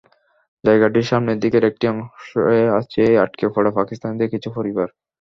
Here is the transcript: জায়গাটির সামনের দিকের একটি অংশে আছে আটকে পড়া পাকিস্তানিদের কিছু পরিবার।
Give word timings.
জায়গাটির 0.63 1.09
সামনের 1.09 1.37
দিকের 1.39 1.63
একটি 1.65 1.85
অংশে 1.87 2.41
আছে 2.79 3.03
আটকে 3.23 3.45
পড়া 3.55 3.71
পাকিস্তানিদের 3.79 4.31
কিছু 4.33 4.49
পরিবার। 4.57 4.87